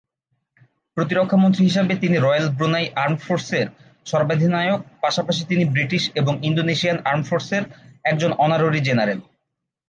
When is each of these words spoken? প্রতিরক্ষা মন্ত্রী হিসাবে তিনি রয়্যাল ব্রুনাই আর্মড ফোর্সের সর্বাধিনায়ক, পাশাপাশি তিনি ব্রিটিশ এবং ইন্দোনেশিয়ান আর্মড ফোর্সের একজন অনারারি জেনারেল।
প্রতিরক্ষা 0.97 1.37
মন্ত্রী 1.37 1.63
হিসাবে 1.65 1.93
তিনি 1.95 2.15
রয়্যাল 2.17 2.47
ব্রুনাই 2.49 2.87
আর্মড 2.95 3.21
ফোর্সের 3.25 3.67
সর্বাধিনায়ক, 4.05 4.79
পাশাপাশি 5.01 5.41
তিনি 5.45 5.63
ব্রিটিশ 5.65 6.03
এবং 6.15 6.33
ইন্দোনেশিয়ান 6.43 6.97
আর্মড 7.05 7.25
ফোর্সের 7.27 7.63
একজন 8.03 8.31
অনারারি 8.37 8.81
জেনারেল। 8.87 9.19